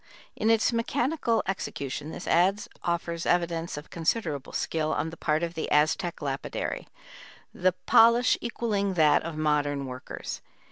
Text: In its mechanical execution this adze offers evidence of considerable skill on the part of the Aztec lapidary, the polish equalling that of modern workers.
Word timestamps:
In 0.35 0.49
its 0.49 0.73
mechanical 0.73 1.43
execution 1.47 2.09
this 2.09 2.25
adze 2.25 2.67
offers 2.81 3.27
evidence 3.27 3.77
of 3.77 3.91
considerable 3.91 4.51
skill 4.51 4.91
on 4.93 5.11
the 5.11 5.15
part 5.15 5.43
of 5.43 5.53
the 5.53 5.69
Aztec 5.71 6.23
lapidary, 6.23 6.87
the 7.53 7.73
polish 7.85 8.35
equalling 8.41 8.95
that 8.95 9.21
of 9.21 9.37
modern 9.37 9.85
workers. 9.85 10.41